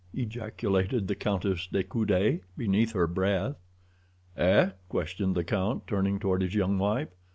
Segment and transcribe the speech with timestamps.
[0.15, 3.55] ejaculated the Countess de Coude, beneath her breath.
[4.35, 7.09] "Eh?" questioned the count, turning toward his young wife.